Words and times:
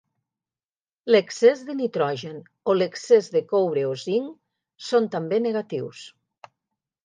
L'excés 1.15 1.61
de 1.67 1.75
nitrogen 1.81 2.39
o 2.73 2.75
l'excés 2.79 3.31
de 3.37 3.43
coure 3.53 3.85
o 3.93 3.95
zinc 4.07 4.35
són 4.89 5.13
també 5.19 5.43
negatius. 5.49 6.05